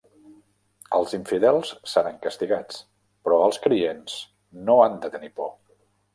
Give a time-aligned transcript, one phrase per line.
[0.99, 2.81] Els infidels seran castigats,
[3.27, 4.19] però els creients
[4.71, 5.55] no han de tenir por.